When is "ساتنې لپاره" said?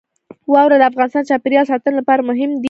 1.71-2.21